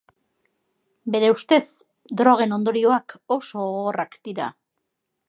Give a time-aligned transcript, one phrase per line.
[1.15, 1.59] Bere ustez,
[2.21, 4.49] drogen ondorioak oso gogorrak dira.